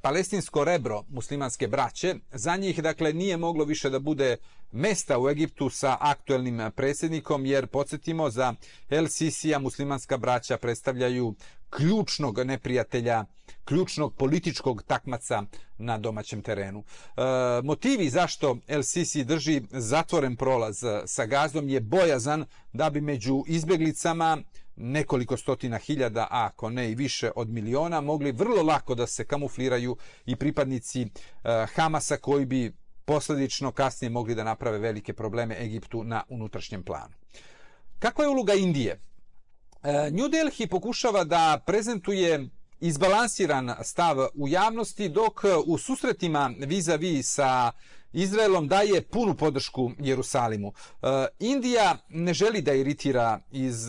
[0.02, 4.36] palestinsko rebro muslimanske braće, za njih dakle nije moglo više da bude
[4.72, 8.54] mesta u Egiptu sa aktuelnim predsjednikom, jer podsjetimo za
[8.90, 11.34] El Sisija muslimanska braća predstavljaju
[11.70, 13.24] ključnog neprijatelja,
[13.66, 15.42] ključnog političkog takmaca
[15.79, 16.85] na domaćem terenu.
[16.85, 17.22] E,
[17.64, 23.44] motivi zašto El Sisi drži zatvoren prolaz e, sa gazom je bojazan da bi među
[23.46, 24.38] izbjeglicama
[24.76, 29.24] nekoliko stotina hiljada, a ako ne i više od miliona, mogli vrlo lako da se
[29.24, 31.09] kamufliraju i pripadnici e,
[31.74, 32.72] Hamasa koji bi
[33.05, 37.14] posljedično kasnije mogli da naprave velike probleme Egiptu na unutrašnjem planu.
[37.98, 39.00] Kakva je uloga Indije?
[39.83, 42.48] E, New Delhi pokušava da prezentuje
[42.80, 47.72] izbalansiran stav u javnosti, dok u susretima vis-a-vis sa
[48.12, 50.72] Izraelom daje punu podršku Jerusalimu.
[51.02, 51.06] E,
[51.38, 53.88] Indija ne želi da iritira iz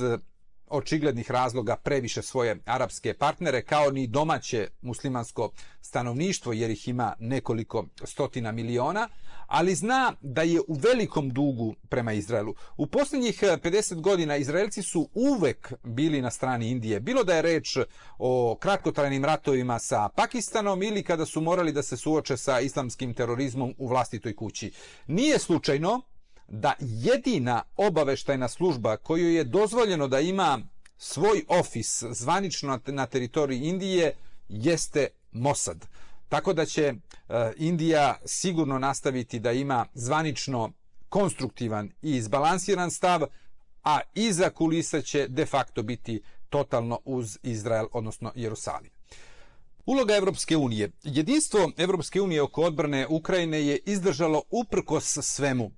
[0.70, 7.86] očiglednih razloga previše svoje arapske partnere, kao ni domaće muslimansko stanovništvo, jer ih ima nekoliko
[8.04, 9.10] stotina miliona,
[9.48, 12.56] ali zna da je u velikom dugu prema Izraelu.
[12.78, 17.00] U posljednjih eh, 50 godina Izraelci su uvek bili na strani Indije.
[17.00, 17.78] Bilo da je reč
[18.18, 23.74] o kratkotrajnim ratovima sa Pakistanom ili kada su morali da se suoče sa islamskim terorizmom
[23.78, 24.72] u vlastitoj kući.
[25.08, 26.02] Nije slučajno
[26.48, 30.60] da jedina obaveštajna služba koju je dozvoljeno da ima
[30.98, 34.14] svoj ofis zvanično na teritoriji Indije
[34.50, 35.86] jeste Mossad.
[36.30, 40.72] Tako da će eh, Indija sigurno nastaviti da ima zvanično
[41.10, 43.22] konstruktivan i izbalansiran stav,
[43.84, 48.92] a iza kulisa će de facto biti totalno uz Izrael, odnosno Jerusalim.
[49.86, 50.92] Uloga Evropske unije.
[51.04, 55.72] Jedinstvo Evropske unije oko odbrane Ukrajine je izdržalo uprkos svemu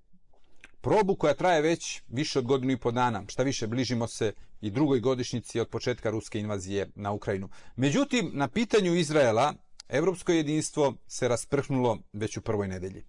[0.82, 3.24] probu koja traje već više od godinu i po dana.
[3.28, 7.50] Šta više, bližimo se i drugoj godišnjici od početka ruske invazije na Ukrajinu.
[7.76, 9.54] Međutim, na pitanju Izraela,
[9.90, 13.04] evropsko jedinstvo se rasprhnulo već u prvoj nedelji.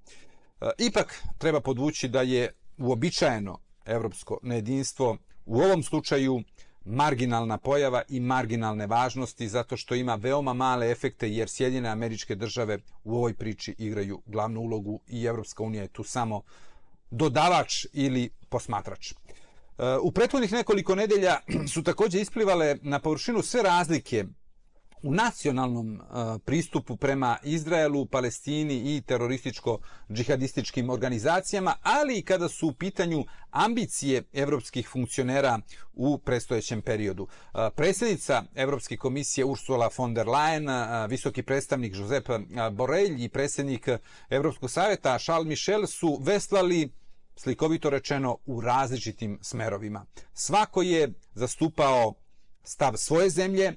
[0.60, 5.16] E, ipak, treba podvući da je uobičajeno evropsko nejedinstvo
[5.46, 6.42] u ovom slučaju
[6.84, 12.78] marginalna pojava i marginalne važnosti zato što ima veoma male efekte jer Sjedinjene američke države
[13.04, 16.42] u ovoj priči igraju glavnu ulogu i Evropska unija je tu samo
[17.10, 19.12] dodavač ili posmatrač.
[19.12, 19.16] E,
[20.02, 21.37] u prethodnih nekoliko nedelja
[21.72, 24.24] su također isplivale na površinu sve razlike
[25.03, 26.01] u nacionalnom e,
[26.44, 34.88] pristupu prema Izraelu, Palestini i terorističko-džihadističkim organizacijama, ali i kada su u pitanju ambicije evropskih
[34.88, 35.61] funkcionera
[35.92, 37.27] u prestojećem periodu.
[37.55, 40.69] E, predsjednica Evropske komisije Ursula von der Leyen,
[41.05, 42.29] e, visoki predstavnik Josep
[42.73, 43.88] Borrell i predsjednik
[44.31, 46.90] Evropskog savjeta Charles Michel su veslali
[47.37, 50.07] slikovito rečeno u različitim smerovima.
[50.35, 52.15] Svako je zastupao
[52.65, 53.73] stav svoje zemlje,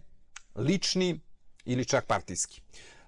[0.55, 1.19] lični
[1.65, 2.61] ili čak partijski.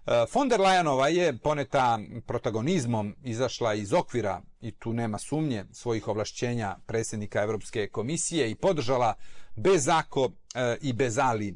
[0.06, 6.08] E, von der Leyenova je poneta protagonizmom izašla iz okvira i tu nema sumnje svojih
[6.08, 9.14] ovlašćenja predsjednika Evropske komisije i podržala
[9.56, 11.56] bez ako e, i bez ali e,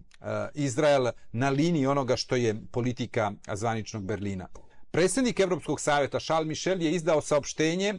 [0.53, 4.47] Izrael na liniji onoga što je politika zvaničnog Berlina.
[4.91, 7.93] Predsjednik Evropskog savjeta Charles Michel je izdao saopštenje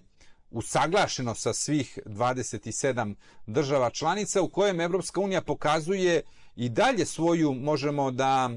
[0.51, 3.15] usaglašeno sa svih 27
[3.47, 6.23] država članica u kojem Evropska unija pokazuje
[6.57, 8.51] i dalje svoju, možemo da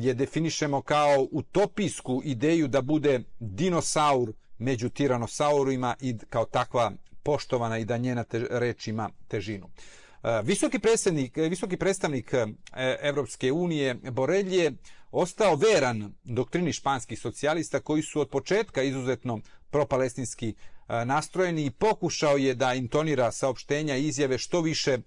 [0.00, 7.84] je definišemo kao utopijsku ideju da bude dinosaur među tiranosaurima i kao takva poštovana i
[7.84, 9.68] da njena te, reč ima težinu.
[10.22, 12.34] E, e, visoki predstavnik, visoki predstavnik
[13.02, 14.72] Evropske unije Borelj je
[15.10, 20.54] ostao veran doktrini španskih socijalista koji su od početka izuzetno propalestinski
[21.04, 24.98] nastrojeni i pokušao je da intonira saopštenja i izjave što više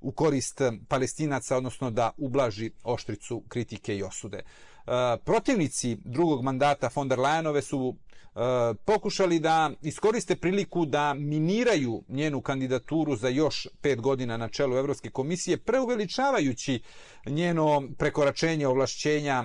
[0.00, 4.42] u korist eh, palestinaca, odnosno da ublaži oštricu kritike i osude.
[4.88, 8.40] E, protivnici drugog mandata von der Leyenove su e,
[8.84, 15.10] pokušali da iskoriste priliku da miniraju njenu kandidaturu za još pet godina na čelu Evropske
[15.10, 16.82] komisije, preuveličavajući
[17.26, 19.44] njeno prekoračenje ovlašćenja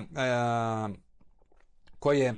[1.98, 2.34] koje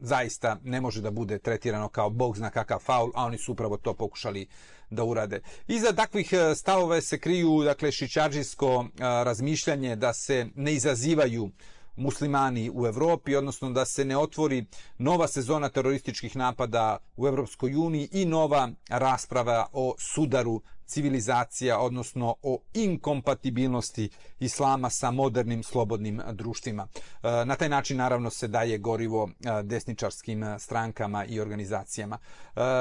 [0.00, 3.76] zaista ne može da bude tretirano kao bog zna kakav faul, a oni su upravo
[3.76, 4.46] to pokušali
[4.90, 5.40] da urade.
[5.68, 11.50] Iza takvih e, stavove se kriju dakle šičaržijsko e, razmišljanje da se ne izazivaju
[11.96, 14.64] muslimani u Evropi, odnosno da se ne otvori
[14.98, 22.58] nova sezona terorističkih napada u Evropskoj uniji i nova rasprava o sudaru civilizacija, odnosno o
[22.74, 24.10] inkompatibilnosti
[24.40, 26.86] islama sa modernim slobodnim društvima.
[26.92, 32.18] E, na taj način naravno se daje gorivo e, desničarskim e, strankama i organizacijama.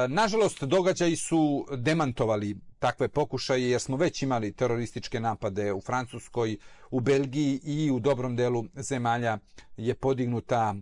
[0.07, 6.57] Nažalost, događaji su demantovali takve pokušaje jer smo već imali terorističke napade u Francuskoj,
[6.91, 9.37] u Belgiji i u dobrom delu zemalja
[9.77, 10.75] je podignuta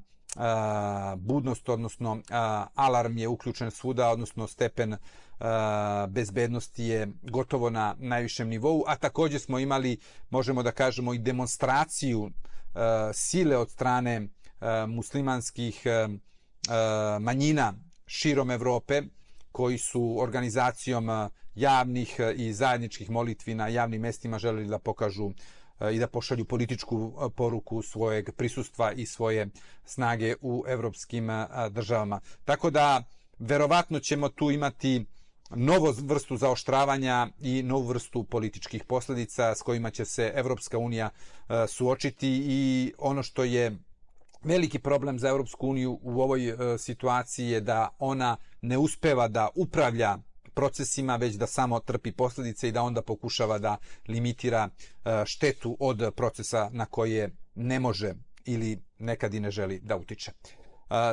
[1.18, 2.22] budnost, odnosno
[2.76, 4.96] alarm je uključen svuda, odnosno stepen
[6.08, 9.98] bezbednosti je gotovo na najvišem nivou, a također smo imali,
[10.30, 12.32] možemo da kažemo, i demonstraciju
[13.14, 14.28] sile od strane
[14.88, 15.84] muslimanskih
[17.20, 17.74] manjina
[18.08, 19.02] širom Evrope,
[19.52, 25.32] koji su organizacijom javnih i zajedničkih molitvi na javnim mestima želeli da pokažu
[25.94, 29.48] i da pošalju političku poruku svojeg prisustva i svoje
[29.86, 31.28] snage u evropskim
[31.72, 32.20] državama.
[32.46, 33.04] Tako da,
[33.40, 35.06] verovatno ćemo tu imati
[35.50, 41.68] novo vrstu zaoštravanja i novu vrstu političkih posljedica s kojima će se Evropska unija e,
[41.68, 43.78] suočiti i ono što je
[44.43, 49.50] veliki problem za Evropsku uniju u ovoj e, situaciji je da ona ne uspeva da
[49.56, 50.18] upravlja
[50.54, 53.78] procesima, već da samo trpi posljedice i da onda pokušava da
[54.08, 54.70] limitira
[55.06, 58.14] e, štetu od procesa na koje ne može
[58.46, 60.32] ili nekad i ne želi da utiče.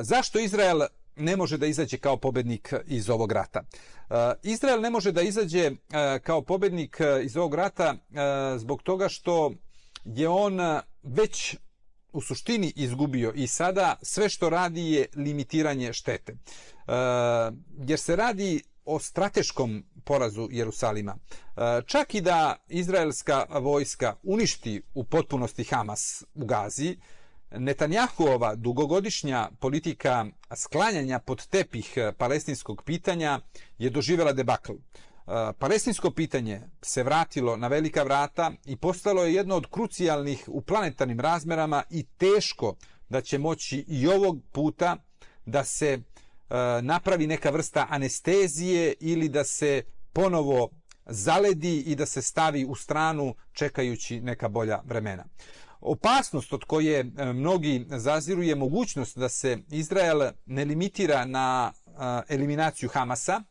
[0.03, 0.81] Zašto Izrael
[1.17, 3.63] ne može da izađe kao pobednik e, iz ovog rata.
[4.11, 5.73] E, Izrael ne može da izađe e,
[6.23, 7.95] kao pobednik iz ovog rata
[8.57, 9.53] zbog toga što
[10.05, 10.59] je on
[11.03, 11.57] već
[12.13, 16.37] u suštini izgubio i sada sve što radi je limitiranje štete.
[17.87, 21.17] Jer se radi o strateškom porazu Jerusalima.
[21.87, 26.97] Čak i da izraelska vojska uništi u potpunosti Hamas u Gazi,
[27.59, 30.27] Netanjahuova dugogodišnja politika
[30.57, 33.41] sklanjanja pod tepih eh, palestinskog pitanja
[33.79, 34.73] je doživjela debakl.
[34.73, 40.61] Eh, palestinsko pitanje se vratilo na velika vrata i postalo je jedno od krucijalnih u
[40.61, 42.77] planetarnim razmerama i teško
[43.09, 44.97] da će moći i ovog puta
[45.47, 46.03] da se eh,
[46.83, 49.83] napravi neka vrsta anestezije ili da se
[50.13, 50.71] ponovo
[51.07, 55.25] zaledi i da se stavi u stranu čekajući neka bolja vremena
[55.83, 62.35] opasnost od koje e, mnogi zaziru je mogućnost da se Izrael ne limitira na e,
[62.35, 63.43] eliminaciju Hamasa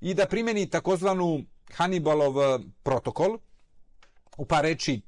[0.00, 3.38] i da primeni takozvanu Hannibalov e, protokol.
[4.36, 5.00] U par reči,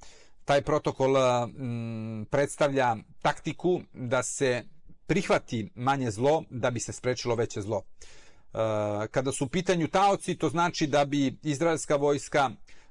[0.44, 1.14] taj protokol
[2.30, 4.64] predstavlja taktiku da se
[5.06, 7.82] prihvati manje zlo da bi se sprečilo veće zlo.
[9.10, 12.50] Kada su u pitanju taoci, to znači da bi izraelska vojska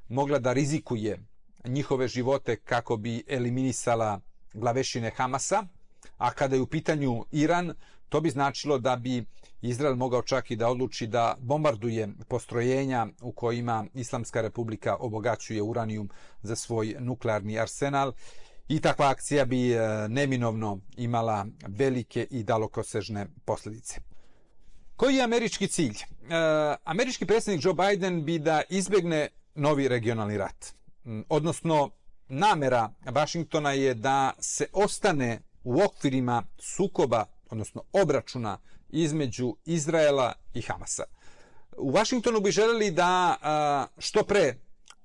[0.10, 1.20] mogla da rizikuje
[1.68, 4.20] njihove živote kako bi eliminisala
[4.54, 5.64] glavešine Hamasa,
[6.18, 7.74] a kada je u pitanju Iran,
[8.10, 9.26] to bi značilo da bi
[9.62, 16.10] Izrael mogao čak i da odluči da bombarduje postrojenja u kojima Islamska republika obogaćuje uranijum
[16.42, 18.14] za svoj nuklearni arsenal
[18.68, 24.02] i takva akcija bi e, neminovno imala velike i dalokosežne posljedice.
[24.96, 25.96] Koji je američki cilj?
[25.96, 26.06] E,
[26.84, 30.74] američki predsjednik Joe Biden bi da izbegne novi regionalni rat.
[31.06, 31.90] Mm, odnosno,
[32.28, 38.58] namera Vašingtona je da se ostane u okvirima sukoba, odnosno obračuna
[38.90, 41.04] između Izraela i Hamasa.
[41.78, 43.38] U Vašingtonu bi želeli da
[43.98, 44.56] što pre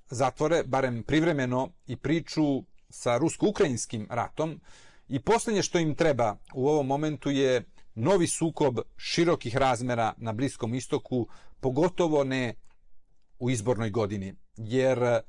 [0.09, 4.59] zatvore, barem privremeno, i priču sa rusko-ukrajinskim ratom
[5.07, 7.63] i posljednje što im treba u ovom momentu je
[7.95, 11.27] novi sukob širokih razmera na Bliskom istoku,
[11.59, 12.53] pogotovo ne
[13.39, 14.35] u izbornoj godini.
[14.57, 15.21] Jer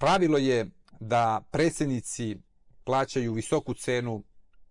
[0.00, 0.66] pravilo je
[1.00, 2.36] da predsjednici
[2.84, 4.22] plaćaju visoku cenu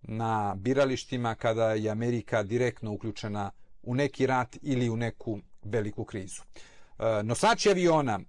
[0.01, 3.51] na biralištima kada je Amerika direktno uključena
[3.83, 6.41] u neki rat ili u neku veliku krizu.
[6.41, 8.23] E, nosači aviona e,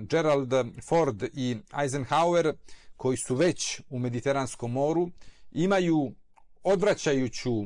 [0.00, 0.52] Gerald
[0.88, 2.52] Ford i Eisenhower
[2.96, 5.10] koji su već u Mediteranskom moru
[5.52, 6.12] imaju
[6.62, 7.64] odvraćajuću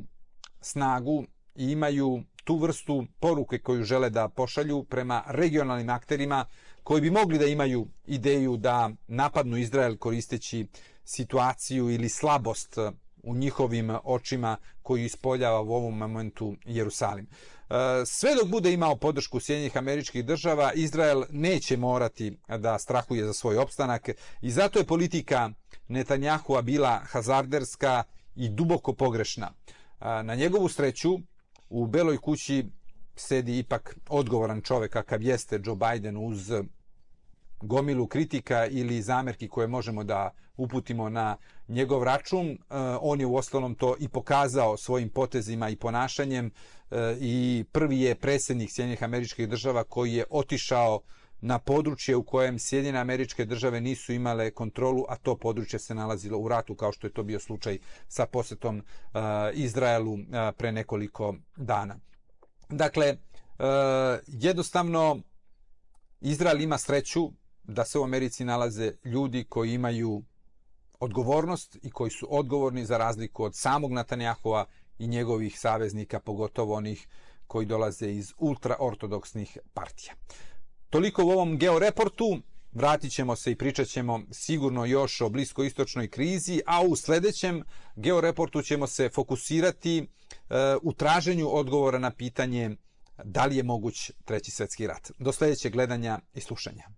[0.61, 1.25] snagu
[1.55, 6.45] i imaju tu vrstu poruke koju žele da pošalju prema regionalnim akterima
[6.87, 10.67] koji bi mogli da imaju ideju da napadnu Izrael koristeći
[11.05, 12.91] situaciju ili slabost e,
[13.23, 17.27] u njihovim očima koju ispoljava u ovom momentu Jerusalim.
[17.27, 17.75] E,
[18.07, 23.59] sve dok bude imao podršku Sjedinjih američkih država, Izrael neće morati da strahuje za svoj
[23.59, 24.09] opstanak
[24.43, 25.51] i zato je politika
[25.89, 28.03] Netanjahua bila hazarderska
[28.37, 29.51] i duboko pogrešna.
[29.51, 31.19] E, na njegovu sreću,
[31.69, 32.71] u Beloj kući
[33.17, 36.53] sedi ipak odgovoran čovek kakav jeste Joe Biden uz
[37.61, 41.37] gomilu kritika ili zamerki koje možemo da uputimo na
[41.69, 42.47] njegov račun.
[42.47, 42.57] E,
[43.01, 46.51] on je u ostalom to i pokazao svojim potezima i ponašanjem
[46.91, 51.01] e, i prvi je predsjednik Sjedinjenih američkih država koji je otišao
[51.41, 56.39] na područje u kojem Sjedinjene američke države nisu imale kontrolu, a to područje se nalazilo
[56.39, 57.79] u ratu kao što je to bio slučaj
[58.09, 59.21] sa posjetom uh,
[59.55, 60.21] Izraelu uh,
[60.57, 61.97] pre nekoliko dana.
[62.69, 63.67] Dakle, uh,
[64.27, 65.21] jednostavno
[66.21, 67.31] Izrael ima sreću
[67.69, 70.23] da se u Americi nalaze ljudi koji imaju
[71.01, 74.67] odgovornost i koji su odgovorni za razliku od samog Netanjahova
[74.99, 77.09] i njegovih saveznika, pogotovo onih
[77.47, 80.15] koji dolaze iz ultraortodoksnih partija.
[80.91, 82.39] Toliko u ovom georeportu.
[82.73, 87.63] Vratit ćemo se i pričat ćemo sigurno još o bliskoistočnoj krizi, a u sljedećem
[87.97, 90.07] georeportu ćemo se fokusirati e,
[90.83, 92.77] u traženju odgovora na pitanje
[93.25, 95.11] da li je moguć treći svjetski rat.
[95.19, 96.89] Do sljedećeg gledanja i slušanja.